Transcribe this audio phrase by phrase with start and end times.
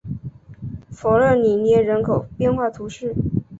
[0.89, 3.13] 弗勒里涅人口变化图示